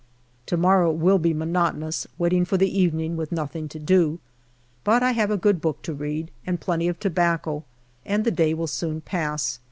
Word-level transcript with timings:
To 0.47 0.57
morrow 0.57 0.91
will 0.91 1.19
be 1.19 1.31
monotonous, 1.31 2.07
waiting 2.17 2.43
for 2.43 2.57
the 2.57 2.75
evening 2.75 3.15
with 3.17 3.31
nothing 3.31 3.67
to 3.69 3.77
do; 3.77 4.17
but 4.83 5.03
I 5.03 5.11
have 5.11 5.29
a 5.29 5.37
good 5.37 5.61
book 5.61 5.83
to 5.83 5.93
read 5.93 6.31
and 6.43 6.59
plenty 6.59 6.87
of 6.87 6.99
tobacco, 6.99 7.65
and 8.03 8.23
the 8.23 8.31
day 8.31 8.55
will 8.55 8.65
soon 8.65 9.01
pass. 9.01 9.59